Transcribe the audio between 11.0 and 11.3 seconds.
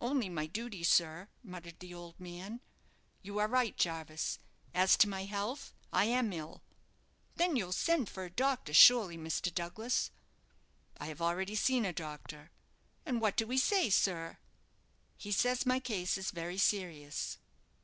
have